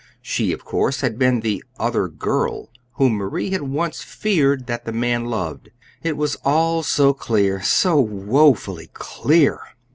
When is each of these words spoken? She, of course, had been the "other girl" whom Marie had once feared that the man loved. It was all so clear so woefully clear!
She, 0.23 0.51
of 0.51 0.65
course, 0.65 1.01
had 1.01 1.19
been 1.19 1.41
the 1.41 1.63
"other 1.79 2.07
girl" 2.07 2.71
whom 2.93 3.13
Marie 3.13 3.51
had 3.51 3.61
once 3.61 4.01
feared 4.01 4.65
that 4.65 4.83
the 4.83 4.91
man 4.91 5.25
loved. 5.25 5.69
It 6.01 6.17
was 6.17 6.37
all 6.37 6.81
so 6.81 7.13
clear 7.13 7.61
so 7.61 7.99
woefully 8.01 8.89
clear! 8.93 9.59